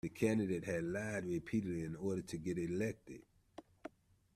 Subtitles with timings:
[0.03, 3.21] The candidate had lied repeatedly in order to get elected